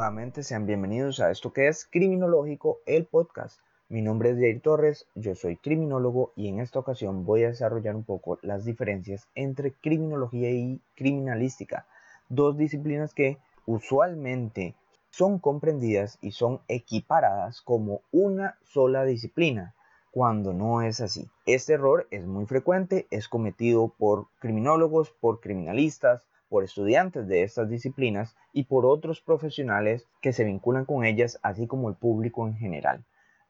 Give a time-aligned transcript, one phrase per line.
[0.00, 3.60] Nuevamente sean bienvenidos a esto que es Criminológico, el podcast.
[3.90, 7.96] Mi nombre es Jair Torres, yo soy criminólogo y en esta ocasión voy a desarrollar
[7.96, 11.86] un poco las diferencias entre criminología y criminalística,
[12.30, 13.36] dos disciplinas que
[13.66, 14.74] usualmente
[15.10, 19.74] son comprendidas y son equiparadas como una sola disciplina,
[20.12, 21.28] cuando no es así.
[21.44, 27.70] Este error es muy frecuente, es cometido por criminólogos, por criminalistas, por estudiantes de estas
[27.70, 32.56] disciplinas y por otros profesionales que se vinculan con ellas, así como el público en
[32.56, 33.04] general.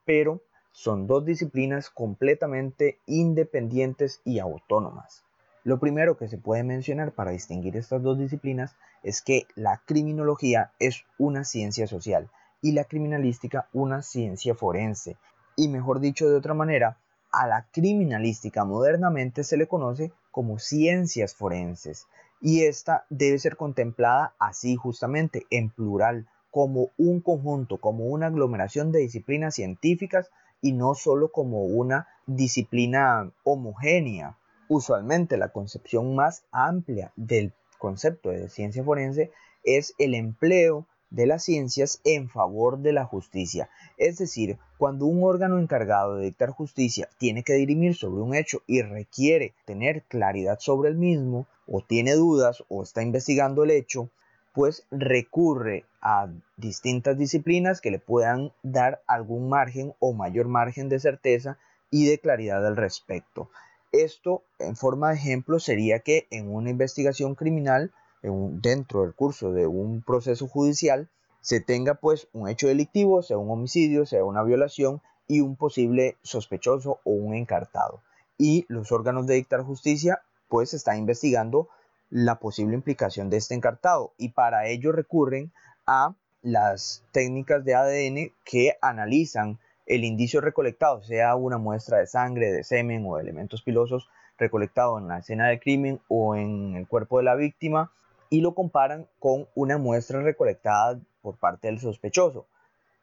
[0.04, 5.24] Pero son dos disciplinas completamente independientes y autónomas.
[5.64, 10.72] Lo primero que se puede mencionar para distinguir estas dos disciplinas es que la criminología
[10.78, 12.30] es una ciencia social
[12.62, 15.16] y la criminalística una ciencia forense.
[15.56, 16.98] Y mejor dicho de otra manera,
[17.32, 22.06] a la criminalística modernamente se le conoce como ciencias forenses
[22.40, 28.92] y esta debe ser contemplada así justamente en plural como un conjunto, como una aglomeración
[28.92, 34.36] de disciplinas científicas y no solo como una disciplina homogénea.
[34.68, 39.30] Usualmente la concepción más amplia del concepto de ciencia forense
[39.64, 43.68] es el empleo de las ciencias en favor de la justicia.
[43.98, 48.62] Es decir, cuando un órgano encargado de dictar justicia tiene que dirimir sobre un hecho
[48.66, 54.10] y requiere tener claridad sobre el mismo, o tiene dudas o está investigando el hecho,
[54.52, 60.98] pues recurre a distintas disciplinas que le puedan dar algún margen o mayor margen de
[60.98, 61.58] certeza
[61.90, 63.50] y de claridad al respecto.
[63.92, 67.92] Esto, en forma de ejemplo, sería que en una investigación criminal,
[68.22, 71.08] dentro del curso de un proceso judicial,
[71.40, 76.16] se tenga pues un hecho delictivo, sea un homicidio, sea una violación y un posible
[76.22, 78.02] sospechoso o un encartado.
[78.36, 81.68] Y los órganos de dictar justicia pues están investigando
[82.10, 85.52] la posible implicación de este encartado y para ello recurren
[85.86, 92.52] a las técnicas de ADN que analizan el indicio recolectado, sea una muestra de sangre,
[92.52, 96.86] de semen o de elementos pilosos recolectado en la escena del crimen o en el
[96.86, 97.92] cuerpo de la víctima
[98.30, 102.46] y lo comparan con una muestra recolectada por parte del sospechoso.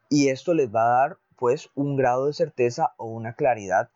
[0.10, 3.90] Y esto les va a dar pues un grado de certeza o una claridad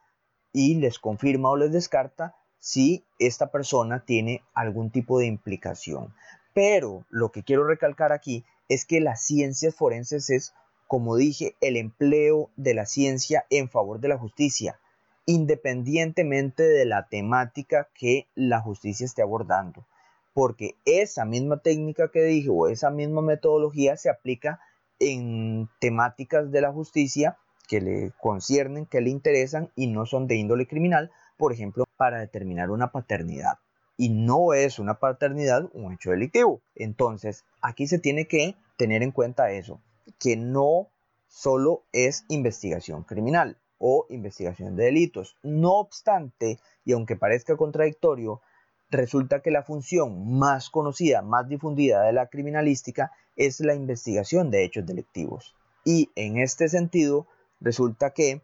[0.53, 6.13] y les confirma o les descarta si esta persona tiene algún tipo de implicación.
[6.53, 10.53] Pero lo que quiero recalcar aquí es que las ciencias forenses es
[10.91, 14.77] como dije, el empleo de la ciencia en favor de la justicia,
[15.25, 19.85] independientemente de la temática que la justicia esté abordando.
[20.33, 24.59] Porque esa misma técnica que dije o esa misma metodología se aplica
[24.99, 27.37] en temáticas de la justicia
[27.67, 32.19] que le conciernen, que le interesan y no son de índole criminal, por ejemplo, para
[32.19, 33.59] determinar una paternidad.
[33.97, 36.61] Y no es una paternidad un hecho delictivo.
[36.75, 39.81] Entonces, aquí se tiene que tener en cuenta eso
[40.19, 40.89] que no
[41.27, 45.37] solo es investigación criminal o investigación de delitos.
[45.43, 48.41] No obstante, y aunque parezca contradictorio,
[48.91, 54.65] resulta que la función más conocida, más difundida de la criminalística es la investigación de
[54.65, 55.55] hechos delictivos.
[55.85, 57.25] Y en este sentido,
[57.61, 58.41] resulta que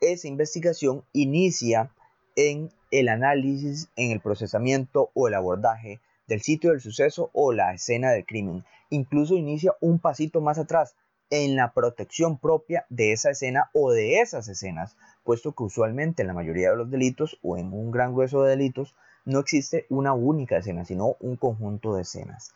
[0.00, 1.90] esa investigación inicia
[2.36, 7.74] en el análisis, en el procesamiento o el abordaje del sitio del suceso o la
[7.74, 8.64] escena del crimen.
[8.90, 10.94] Incluso inicia un pasito más atrás
[11.30, 16.28] en la protección propia de esa escena o de esas escenas, puesto que usualmente en
[16.28, 18.94] la mayoría de los delitos o en un gran grueso de delitos
[19.28, 22.54] no existe una única escena, sino un conjunto de escenas.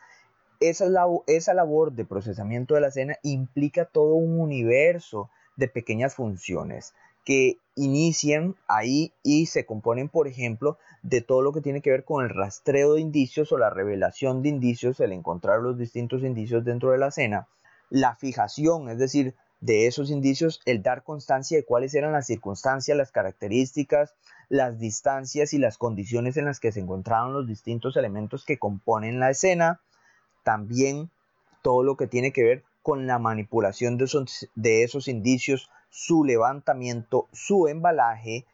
[0.59, 0.87] Esa,
[1.27, 6.95] esa labor de procesamiento de la escena implica todo un universo de pequeñas funciones
[7.25, 12.05] que inician ahí y se componen, por ejemplo, de todo lo que tiene que ver
[12.05, 16.65] con el rastreo de indicios o la revelación de indicios, el encontrar los distintos indicios
[16.65, 17.49] dentro de la escena,
[17.91, 22.97] la fijación, es decir, de esos indicios, el dar constancia de cuáles eran las circunstancias,
[22.97, 24.15] las características,
[24.53, 29.19] las distancias y las condiciones en las que se encontraban los distintos elementos que componen
[29.19, 29.81] la escena,
[30.45, 31.11] también
[31.63, 36.23] todo lo que tiene que ver con la manipulación de esos, de esos indicios, su
[36.25, 38.45] levantamiento, su embalaje,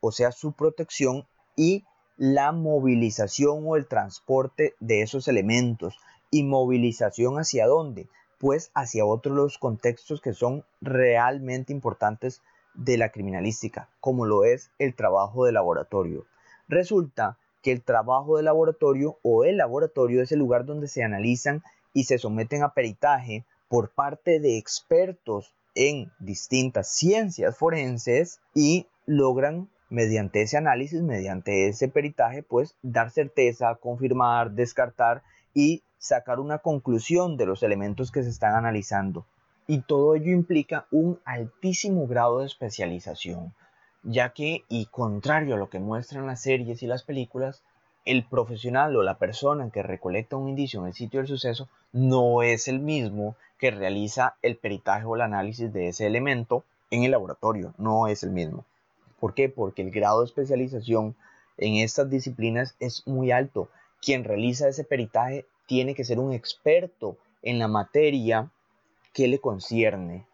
[0.00, 1.24] o sea, su protección
[1.54, 1.84] y
[2.16, 6.00] la movilización o el transporte de esos elementos.
[6.32, 8.08] ¿Y movilización hacia dónde?
[8.44, 12.42] pues hacia otros contextos que son realmente importantes
[12.74, 16.26] de la criminalística, como lo es el trabajo de laboratorio.
[16.68, 21.62] Resulta que el trabajo de laboratorio o el laboratorio es el lugar donde se analizan
[21.92, 29.68] y se someten a peritaje por parte de expertos en distintas ciencias forenses y logran
[29.88, 35.22] mediante ese análisis, mediante ese peritaje, pues dar certeza, confirmar, descartar
[35.54, 39.26] y sacar una conclusión de los elementos que se están analizando.
[39.66, 43.54] Y todo ello implica un altísimo grado de especialización,
[44.02, 47.62] ya que, y contrario a lo que muestran las series y las películas,
[48.04, 52.42] el profesional o la persona que recolecta un indicio en el sitio del suceso no
[52.42, 57.12] es el mismo que realiza el peritaje o el análisis de ese elemento en el
[57.12, 58.66] laboratorio, no es el mismo.
[59.18, 59.48] ¿Por qué?
[59.48, 61.16] Porque el grado de especialización
[61.56, 63.70] en estas disciplinas es muy alto.
[64.02, 68.50] Quien realiza ese peritaje tiene que ser un experto en la materia
[69.14, 70.26] que le concierne.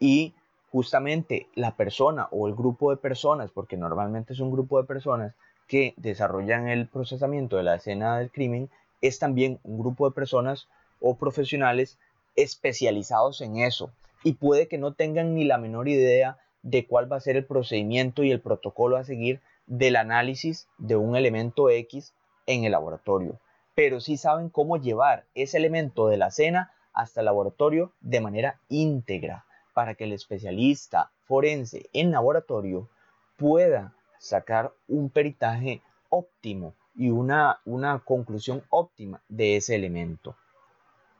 [0.00, 0.34] Y
[0.72, 5.34] justamente la persona o el grupo de personas, porque normalmente es un grupo de personas
[5.68, 8.68] que desarrollan el procesamiento de la escena del crimen,
[9.00, 10.66] es también un grupo de personas
[11.00, 11.98] o profesionales
[12.34, 13.92] especializados en eso.
[14.24, 17.44] Y puede que no tengan ni la menor idea de cuál va a ser el
[17.44, 22.14] procedimiento y el protocolo a seguir del análisis de un elemento X
[22.46, 23.38] en el laboratorio,
[23.74, 28.60] pero sí saben cómo llevar ese elemento de la escena hasta el laboratorio de manera
[28.68, 29.44] íntegra
[29.74, 32.88] para que el especialista forense en laboratorio
[33.36, 40.36] pueda sacar un peritaje óptimo y una, una conclusión óptima de ese elemento.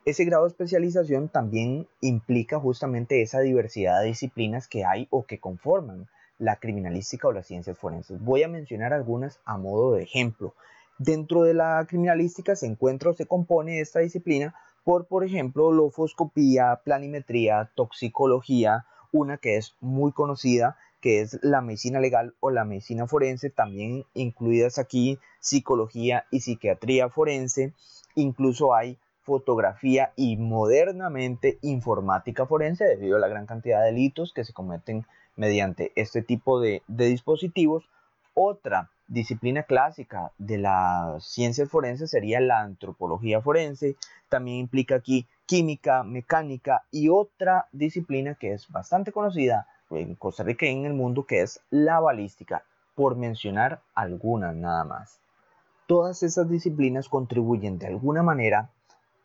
[0.05, 5.41] Ese grado de especialización también implica justamente esa diversidad de disciplinas que hay o que
[5.41, 8.23] conforman la criminalística o las ciencias forenses.
[8.23, 10.55] Voy a mencionar algunas a modo de ejemplo.
[10.99, 14.55] Dentro de la criminalística se encuentra o se compone esta disciplina
[14.85, 22.01] por, por ejemplo, lofoscopía, planimetría, toxicología, una que es muy conocida, que es la medicina
[22.01, 27.73] legal o la medicina forense, también incluidas aquí psicología y psiquiatría forense,
[28.15, 34.45] incluso hay fotografía y modernamente informática forense debido a la gran cantidad de delitos que
[34.45, 37.85] se cometen mediante este tipo de, dispositivos.
[38.35, 43.97] Otra disciplina clásica de las ciencias forenses sería la antropología forense.
[44.29, 50.67] También implica aquí química, mecánica y otra disciplina que es bastante conocida en Costa Rica
[50.67, 52.65] y en el mundo que es la balística,
[52.95, 55.21] por mencionar algunas nada más.
[55.87, 58.71] Todas esas disciplinas contribuyen de alguna manera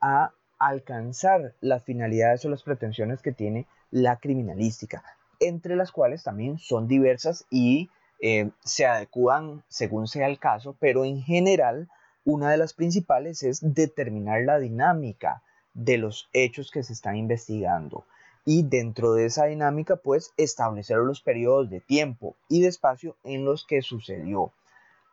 [0.02, 5.04] a alcanzar las finalidades o las pretensiones que tiene la criminalística,
[5.40, 11.06] entre las cuales también son diversas y eh, se adecuan según sea el caso, pero
[11.06, 11.90] en general
[12.26, 15.42] una de las principales es determinar la dinámica
[15.74, 18.06] de los hechos que se están investigando
[18.46, 23.46] y dentro de esa dinámica pues establecer los periodos de tiempo y de espacio en
[23.46, 24.52] los que sucedió.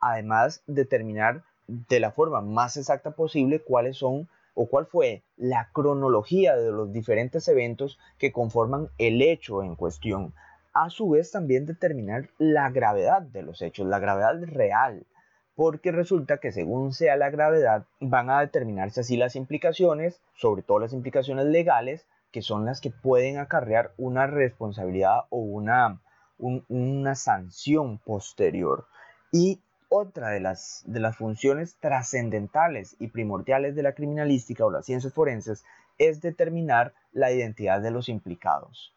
[0.01, 6.55] Además determinar de la forma más exacta posible cuáles son o cuál fue la cronología
[6.55, 10.33] de los diferentes eventos que conforman el hecho en cuestión.
[10.79, 15.07] A su vez también determinar la gravedad de los hechos, la gravedad real,
[15.55, 20.77] porque resulta que según sea la gravedad van a determinarse así las implicaciones, sobre todo
[20.77, 25.99] las implicaciones legales, que son las que pueden acarrear una responsabilidad o una,
[26.37, 28.85] una sanción posterior.
[29.31, 34.85] Y otra de las, de las funciones trascendentales y primordiales de la criminalística o las
[34.85, 35.65] ciencias forenses
[35.97, 38.93] es determinar la identidad de los implicados.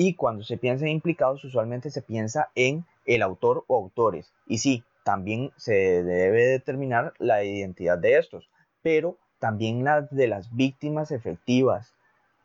[0.00, 4.32] Y cuando se piensa en implicados, usualmente se piensa en el autor o autores.
[4.46, 8.48] Y sí, también se debe determinar la identidad de estos,
[8.80, 11.94] pero también la de las víctimas efectivas.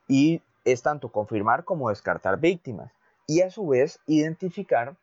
[0.07, 2.91] Y es tanto confirmar como descartar víctimas.
[3.27, 4.95] Y a su vez identificar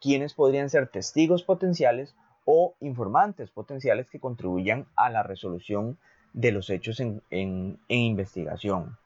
[0.00, 5.98] quiénes podrían ser testigos potenciales o informantes potenciales que contribuyan a la resolución
[6.32, 8.98] de los hechos en, investigación.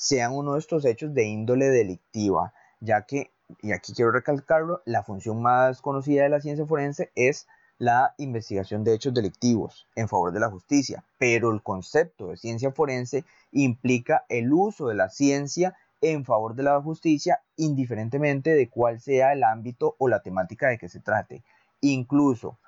[0.00, 5.02] Sean uno de estos hechos de índole delictiva, ya que, y aquí quiero recalcarlo, la
[5.02, 10.30] función más conocida de la ciencia forense es la investigación de hechos delictivos en favor
[10.32, 15.76] de la justicia, pero el concepto de ciencia forense implica el uso de la ciencia
[16.00, 20.78] en favor de la justicia indiferentemente de cuál sea el ámbito o la temática de
[20.78, 21.42] que se trate.
[21.80, 22.60] Incluso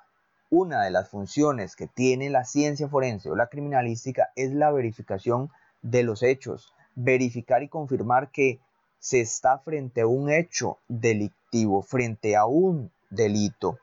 [0.49, 5.49] una de las funciones que tiene la ciencia forense o la criminalística es la verificación
[5.81, 8.59] de los hechos, verificar y confirmar que
[8.99, 13.79] se está frente a un hecho delictivo, frente a un delito.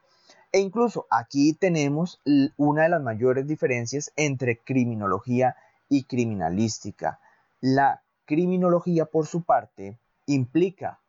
[0.53, 2.21] E incluso aquí tenemos
[2.57, 5.57] una de las mayores diferencias entre criminología
[5.89, 7.21] y criminalística.
[7.61, 11.01] La criminología, por su parte, implica,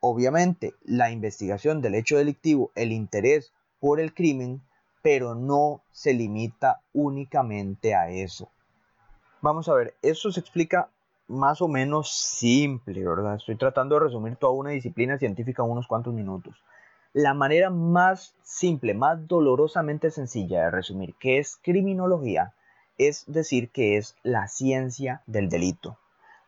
[0.00, 4.62] obviamente, la investigación del hecho delictivo, el interés por el crimen,
[5.02, 8.50] pero no se limita únicamente a eso.
[9.40, 10.90] Vamos a ver, esto se explica
[11.28, 13.36] más o menos simple, ¿verdad?
[13.36, 16.62] Estoy tratando de resumir toda una disciplina científica en unos cuantos minutos.
[17.12, 22.54] La manera más simple, más dolorosamente sencilla de resumir qué es criminología
[22.98, 25.98] es decir que es la ciencia del delito.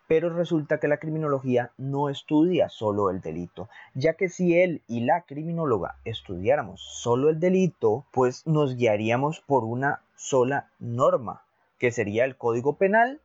[0.08, 5.00] Pero resulta que la criminología no estudia solo el delito, ya que si él y
[5.00, 11.42] la criminóloga estudiáramos solo el delito, pues nos guiaríamos por una sola norma,
[11.78, 13.20] que sería el Código Penal,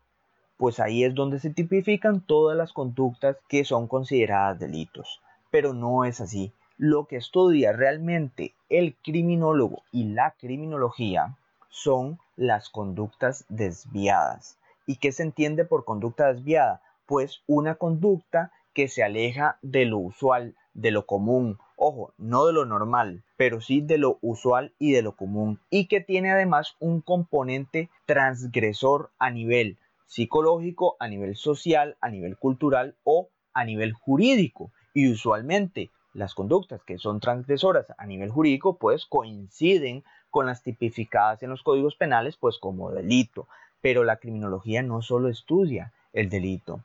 [0.57, 5.21] pues ahí es donde se tipifican todas las conductas que son consideradas delitos.
[5.51, 6.51] Pero no es así.
[6.77, 11.37] Lo que estudia realmente el criminólogo y la criminología
[11.69, 14.57] son las conductas desviadas.
[14.85, 16.81] ¿Y qué se entiende por conducta desviada?
[17.05, 22.53] Pues una conducta que se aleja de lo usual, de lo común, ojo, no de
[22.53, 26.75] lo normal, pero sí de lo usual y de lo común, y que tiene además
[26.79, 33.93] un componente transgresor a nivel psicológico, a nivel social, a nivel cultural o a nivel
[33.93, 34.71] jurídico.
[34.93, 41.43] Y usualmente las conductas que son transgresoras a nivel jurídico pues coinciden con las tipificadas
[41.43, 43.47] en los códigos penales pues como delito.
[43.81, 46.81] Pero la criminología no solo estudia el delito.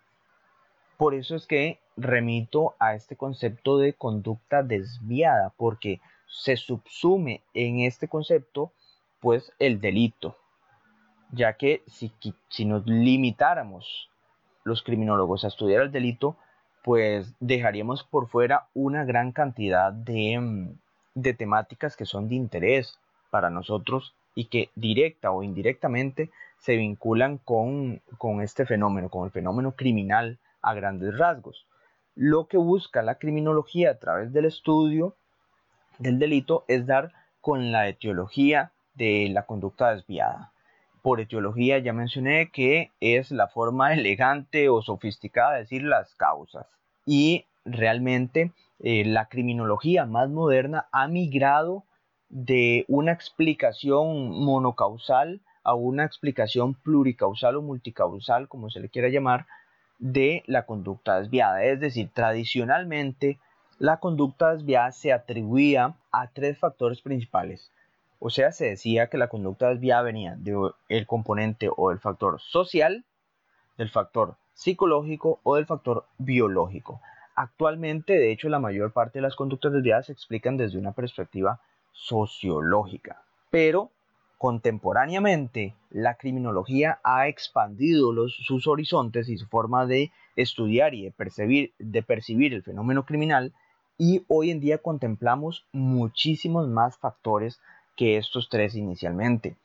[0.96, 7.80] Por eso es que remito a este concepto de conducta desviada, porque se subsume en
[7.80, 8.72] este concepto
[9.20, 10.36] pues el delito,
[11.32, 12.12] ya que si,
[12.48, 14.10] si nos limitáramos
[14.64, 16.36] los criminólogos a estudiar el delito,
[16.82, 20.78] pues dejaríamos por fuera una gran cantidad de, mm,
[21.14, 22.98] de temáticas que son de interés
[23.30, 29.30] para nosotros y que directa o indirectamente se vinculan con, con este fenómeno, con el
[29.30, 31.66] fenómeno criminal a grandes rasgos.
[32.14, 35.14] Lo que busca la criminología a través del estudio
[35.98, 40.52] del delito es dar con la etiología de la conducta desviada.
[41.02, 46.66] Por etiología ya mencioné que es la forma elegante o sofisticada de decir las causas.
[47.06, 51.84] Y realmente eh, la criminología más moderna ha migrado
[52.28, 59.46] de una explicación monocausal a una explicación pluricausal o multicausal, como se le quiera llamar,
[59.98, 61.62] de la conducta desviada.
[61.64, 63.38] Es decir, tradicionalmente
[63.78, 67.70] la conducta desviada se atribuía a tres factores principales.
[68.20, 73.04] O sea, se decía que la conducta desviada venía del componente o del factor social,
[73.78, 77.00] del factor psicológico o del factor biológico.
[77.34, 81.60] Actualmente, de hecho, la mayor parte de las conductas desviadas se explican desde una perspectiva
[81.92, 83.22] sociológica.
[83.48, 83.90] Pero
[84.36, 91.72] contemporáneamente, la criminología ha expandido sus horizontes y su forma de estudiar y de percibir,
[91.78, 93.54] de percibir el fenómeno criminal
[93.96, 97.60] y hoy en día contemplamos muchísimos más factores
[98.00, 99.56] que estos tres inicialmente.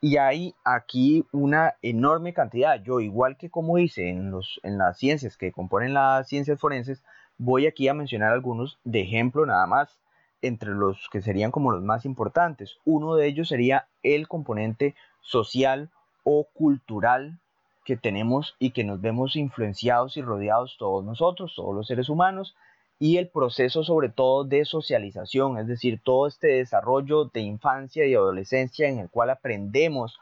[0.00, 2.80] Y hay aquí una enorme cantidad.
[2.80, 7.02] Yo, igual que como hice en, los, en las ciencias que componen las ciencias forenses,
[7.38, 9.98] voy aquí a mencionar algunos de ejemplo nada más,
[10.42, 12.78] entre los que serían como los más importantes.
[12.84, 15.90] Uno de ellos sería el componente social
[16.22, 17.40] o cultural
[17.84, 22.54] que tenemos y que nos vemos influenciados y rodeados todos nosotros, todos los seres humanos,
[23.02, 28.14] y el proceso sobre todo de socialización, es decir, todo este desarrollo de infancia y
[28.14, 30.20] adolescencia en el cual aprendemos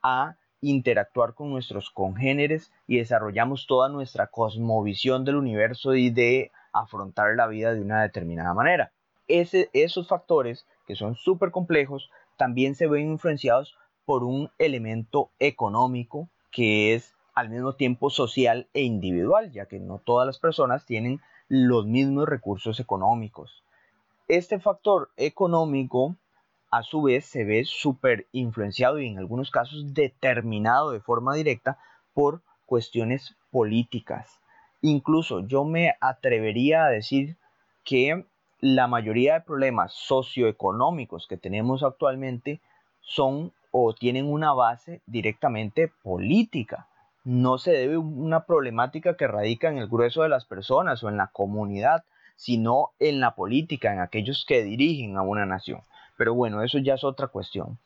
[0.00, 7.34] a interactuar con nuestros congéneres y desarrollamos toda nuestra cosmovisión del universo y de afrontar
[7.34, 8.92] la vida de una determinada manera.
[9.26, 16.28] Ese, esos factores, que son súper complejos, también se ven influenciados por un elemento económico
[16.52, 21.20] que es al mismo tiempo social e individual, ya que no todas las personas tienen
[21.50, 23.64] los mismos recursos económicos.
[24.28, 26.14] Este factor económico
[26.70, 31.78] a su vez se ve súper influenciado y en algunos casos determinado de forma directa
[32.14, 34.40] por cuestiones políticas.
[34.80, 37.36] Incluso yo me atrevería a decir
[37.84, 38.24] que
[38.60, 42.60] la mayoría de problemas socioeconómicos que tenemos actualmente
[43.00, 46.86] son o tienen una base directamente política
[47.24, 51.08] no se debe a una problemática que radica en el grueso de las personas o
[51.08, 52.04] en la comunidad,
[52.36, 55.82] sino en la política, en aquellos que dirigen a una nación.
[56.16, 57.78] Pero bueno, eso ya es otra cuestión.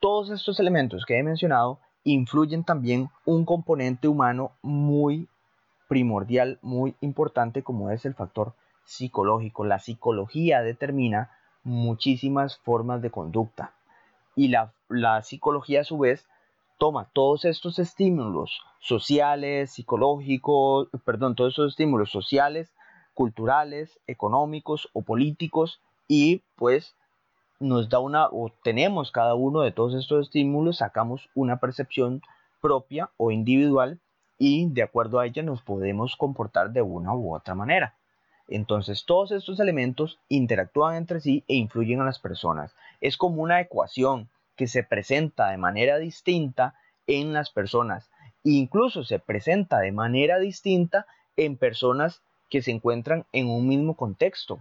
[0.00, 5.28] Todos estos elementos que he mencionado influyen también un componente humano muy
[5.88, 9.64] primordial, muy importante, como es el factor psicológico.
[9.64, 11.30] La psicología determina
[11.64, 13.72] muchísimas formas de conducta
[14.36, 16.26] y la, la psicología a su vez
[16.78, 22.72] toma todos estos estímulos sociales, psicológicos, perdón, todos estos estímulos sociales,
[23.14, 26.94] culturales, económicos o políticos y pues
[27.58, 32.22] nos da una, o tenemos cada uno de todos estos estímulos, sacamos una percepción
[32.60, 33.98] propia o individual
[34.38, 37.94] y de acuerdo a ella nos podemos comportar de una u otra manera.
[38.48, 42.76] Entonces todos estos elementos interactúan entre sí e influyen a las personas.
[43.00, 46.74] Es como una ecuación que se presenta de manera distinta
[47.06, 48.10] en las personas.
[48.42, 54.60] Incluso se presenta de manera distinta en personas que se encuentran en un mismo contexto.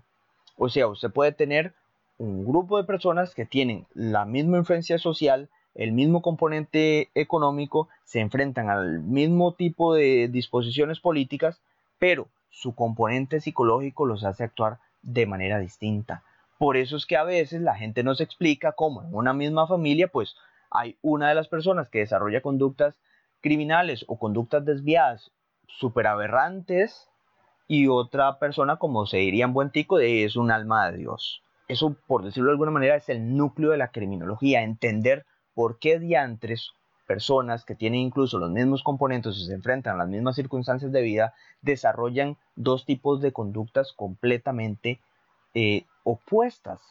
[0.58, 1.74] O sea, usted puede tener
[2.18, 8.22] un grupo de personas que tienen la misma influencia social, el mismo componente económico, se
[8.22, 11.60] enfrentan al mismo tipo de disposiciones políticas,
[12.00, 16.24] pero su componente psicológico los hace actuar de manera distinta.
[16.58, 19.68] Por eso es que a veces la gente no se explica cómo en una misma
[19.68, 20.36] familia, pues
[20.72, 22.96] hay una de las personas que desarrolla conductas
[23.42, 25.32] criminales o conductas desviadas
[25.68, 27.10] súper aberrantes
[27.68, 31.42] y otra persona, como se diría en buen tico, es un alma de Dios.
[31.68, 36.00] Eso, por decirlo de alguna manera, es el núcleo de la criminología, entender por qué
[36.00, 36.72] diantres
[37.08, 41.02] personas que tienen incluso los mismos componentes y se enfrentan a las mismas circunstancias de
[41.02, 45.00] vida desarrollan dos tipos de conductas completamente
[45.56, 46.82] eh, opuestas.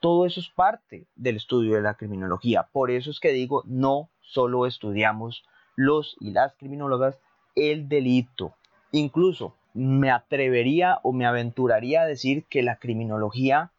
[0.00, 2.68] Todo eso es parte del estudio de la criminología.
[2.72, 5.44] Por eso es que digo, no solo estudiamos
[5.76, 7.18] los y las criminólogas
[7.54, 8.54] el delito.
[8.92, 13.72] Incluso me atrevería o me aventuraría a decir que la criminología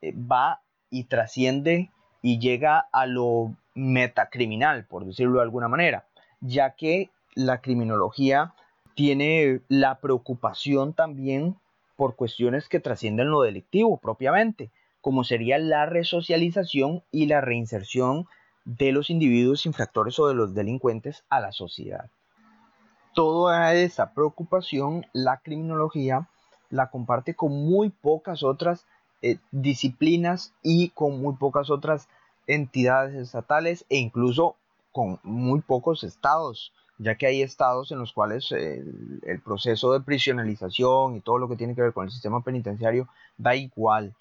[0.00, 1.90] eh, va y trasciende
[2.22, 6.06] y llega a lo metacriminal, por decirlo de alguna manera,
[6.40, 8.54] ya que la criminología
[8.94, 11.56] tiene la preocupación también
[11.96, 14.70] por cuestiones que trascienden lo delictivo propiamente,
[15.00, 18.26] como sería la resocialización y la reinserción
[18.64, 22.10] de los individuos infractores o de los delincuentes a la sociedad.
[23.14, 26.28] Toda esa preocupación la criminología
[26.70, 28.86] la comparte con muy pocas otras
[29.22, 32.08] eh, disciplinas y con muy pocas otras
[32.46, 34.56] entidades estatales e incluso
[34.92, 40.00] con muy pocos estados, ya que hay estados en los cuales el, el, proceso de
[40.00, 44.14] prisionalización y todo lo que tiene que ver con el sistema penitenciario da igual.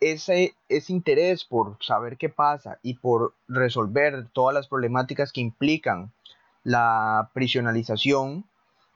[0.00, 6.12] Ese, ese interés por saber qué pasa y por resolver todas las problemáticas que implican
[6.62, 8.44] la prisionalización,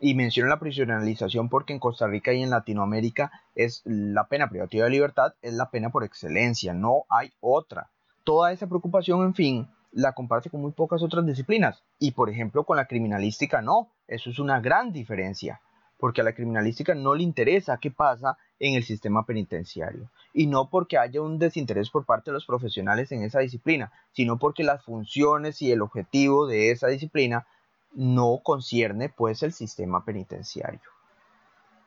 [0.00, 4.84] y menciono la prisionalización porque en Costa Rica y en Latinoamérica es la pena privativa
[4.84, 7.90] de libertad, es la pena por excelencia, no hay otra
[8.28, 11.82] toda esa preocupación, en fin, la comparte con muy pocas otras disciplinas.
[11.98, 13.92] Y por ejemplo, con la criminalística no.
[14.06, 15.60] Eso es una gran diferencia.
[15.98, 20.10] Porque a la criminalística no le interesa qué pasa en el sistema penitenciario.
[20.32, 24.38] Y no porque haya un desinterés por parte de los profesionales en esa disciplina, sino
[24.38, 27.46] porque las funciones y el objetivo de esa disciplina
[27.92, 30.97] no concierne pues el sistema penitenciario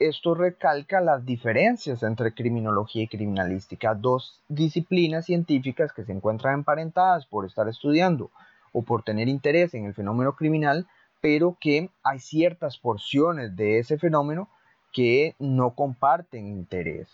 [0.08, 7.26] esto recalca las diferencias entre criminología y criminalística, dos disciplinas científicas que se encuentran emparentadas
[7.28, 8.32] por estar estudiando
[8.74, 10.88] o por tener interés en el fenómeno criminal,
[11.22, 14.50] pero que hay ciertas porciones de ese fenómeno
[14.92, 17.08] que no comparten interés.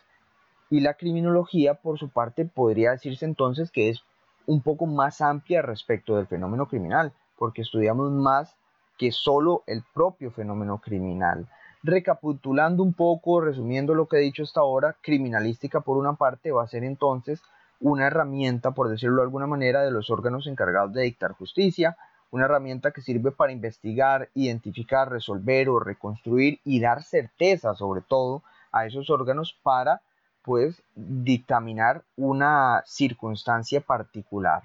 [0.69, 4.03] Y la criminología, por su parte, podría decirse entonces que es
[4.45, 8.55] un poco más amplia respecto del fenómeno criminal, porque estudiamos más
[8.97, 11.47] que solo el propio fenómeno criminal.
[11.83, 16.63] Recapitulando un poco, resumiendo lo que he dicho hasta ahora, criminalística por una parte va
[16.63, 17.41] a ser entonces
[17.79, 21.95] una herramienta, por decirlo de alguna manera, de los órganos encargados de dictar justicia,
[22.31, 28.43] una herramienta que sirve para investigar, identificar, resolver o reconstruir y dar certeza sobre todo
[28.71, 30.01] a esos órganos para
[30.41, 34.63] pues dictaminar una circunstancia particular.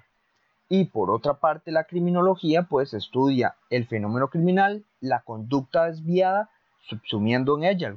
[0.69, 6.49] Y por otra parte, la criminología pues estudia el fenómeno criminal, la conducta desviada
[6.87, 7.95] subsumiendo en ella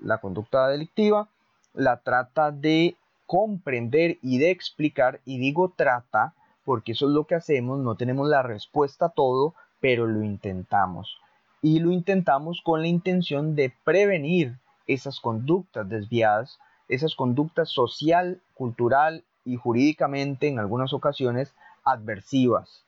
[0.00, 1.28] la conducta delictiva,
[1.74, 7.34] la trata de comprender y de explicar, y digo trata porque eso es lo que
[7.34, 11.18] hacemos, no tenemos la respuesta a todo, pero lo intentamos.
[11.62, 19.24] Y lo intentamos con la intención de prevenir esas conductas desviadas, esas conductas social, cultural
[19.44, 22.84] y jurídicamente en algunas ocasiones adversivas.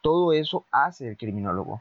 [0.00, 1.80] Todo eso hace el criminólogo.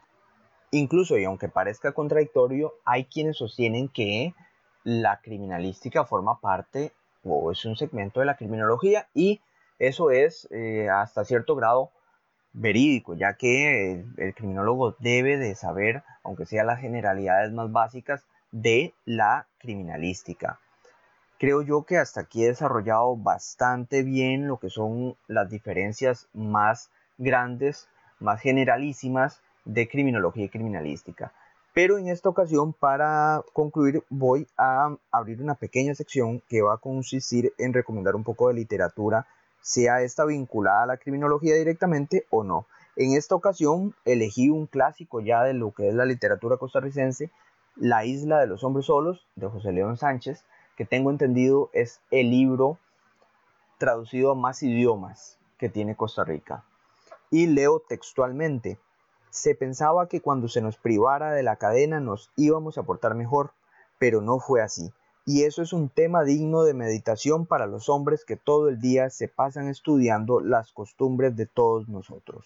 [0.72, 4.34] Incluso, y aunque parezca contradictorio, hay quienes sostienen que
[4.84, 9.42] la criminalística forma parte o es un segmento de la criminología y
[9.80, 11.92] eso es eh, hasta cierto grado
[12.54, 18.94] verídico, ya que el, criminólogo debe de saber, aunque sea las generalidades más básicas, de
[19.06, 20.60] la criminalística.
[21.38, 26.92] Creo yo que hasta aquí he desarrollado bastante bien lo que son las diferencias más
[27.18, 31.32] grandes, más generalísimas de criminología y criminalística.
[31.74, 36.78] Pero en esta ocasión, para concluir, voy a abrir una pequeña sección que va a
[36.78, 39.26] consistir en recomendar un poco de literatura,
[39.62, 42.66] sea esta vinculada a la criminología directamente o no.
[42.98, 47.32] En esta ocasión elegí un clásico ya de lo que es la literatura costarricense,
[47.78, 50.44] La isla de los hombres solos, de José León Sánchez,
[50.76, 52.78] que tengo entendido es el libro
[53.78, 56.66] traducido a más idiomas que tiene Costa Rica.
[57.30, 58.78] Y leo textualmente,
[59.32, 63.52] se pensaba que cuando se nos privara de la cadena nos íbamos a portar mejor,
[63.98, 64.92] pero no fue así.
[65.26, 69.10] Y eso es un tema digno de meditación para los hombres que todo el día
[69.10, 72.46] se pasan estudiando las costumbres de todos nosotros.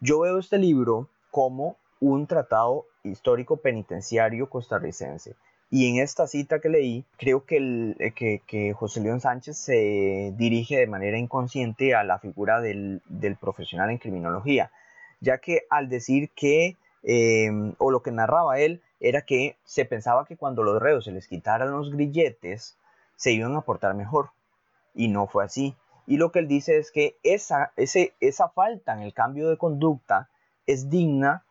[0.00, 5.36] Yo veo este libro como un tratado histórico penitenciario costarricense.
[5.70, 10.76] Y en esta cita que leí, creo que, eh, que, José León Sánchez se dirige
[10.76, 13.00] de manera inconsciente a la figura del
[13.40, 14.70] profesional en criminología
[15.24, 20.24] ya que al decir que, em, o lo que narraba él, era que se pensaba
[20.26, 22.76] que cuando los reos se les quitaran los grilletes,
[23.16, 24.30] se iban a portar mejor.
[24.94, 25.74] Y no fue así.
[26.06, 29.56] Y lo que él dice es que esa, ese, esa falta en el cambio de
[29.56, 30.28] conducta
[30.66, 31.44] es digna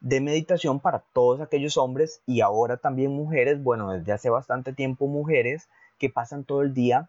[0.00, 5.06] de meditación para todos aquellos hombres y ahora también mujeres, bueno, desde hace bastante tiempo
[5.06, 7.08] mujeres que pasan todo el día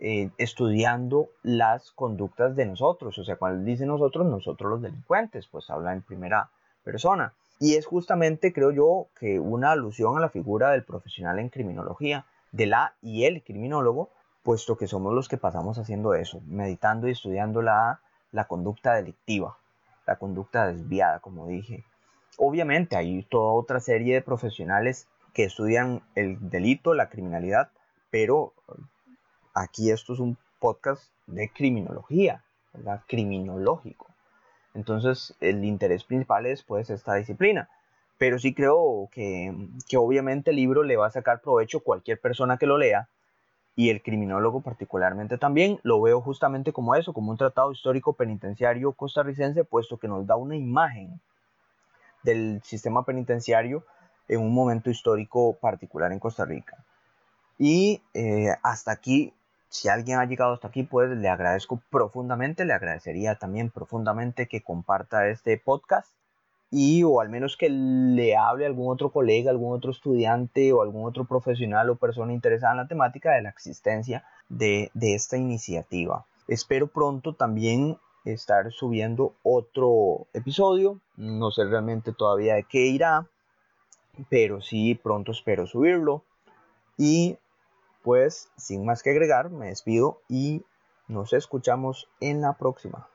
[0.00, 3.18] eh, estudiando las conductas de nosotros.
[3.18, 6.50] O sea, cuando dice nosotros, nosotros los delincuentes, pues habla en primera
[6.84, 7.32] persona.
[7.58, 12.26] Y es justamente, creo yo, que una alusión a la figura del profesional en criminología,
[12.52, 14.10] de la y el criminólogo,
[14.42, 19.58] puesto que somos los que pasamos haciendo eso, meditando y estudiando la, la conducta delictiva,
[20.06, 21.84] la conducta desviada, como dije.
[22.36, 27.70] Obviamente hay toda otra serie de profesionales que estudian el delito, la criminalidad,
[28.10, 28.54] pero
[29.62, 33.02] aquí esto es un podcast de criminología, ¿verdad?
[33.06, 34.06] Criminológico.
[34.74, 37.68] Entonces, el interés principal es pues esta disciplina.
[38.18, 39.54] Pero sí creo que,
[39.88, 43.08] que obviamente el libro le va a sacar provecho cualquier persona que lo lea
[43.76, 45.78] y el criminólogo particularmente también.
[45.84, 50.34] Lo veo justamente como eso, como un tratado histórico penitenciario costarricense, puesto que nos da
[50.34, 51.20] una imagen
[52.24, 53.84] del sistema penitenciario
[54.26, 56.76] en un momento histórico particular en Costa Rica.
[57.56, 59.32] Y eh, hasta aquí
[59.68, 64.62] si alguien ha llegado hasta aquí, pues le agradezco profundamente, le agradecería también profundamente que
[64.62, 66.12] comparta este podcast
[66.70, 70.82] y o al menos que le hable a algún otro colega, algún otro estudiante o
[70.82, 75.36] algún otro profesional o persona interesada en la temática de la existencia de, de esta
[75.36, 76.26] iniciativa.
[76.46, 83.26] Espero pronto también estar subiendo otro episodio, no sé realmente todavía de qué irá,
[84.28, 86.24] pero sí pronto espero subirlo
[86.96, 87.38] y
[88.08, 90.64] pues sin más que agregar, me despido y
[91.08, 93.06] nos escuchamos en la próxima.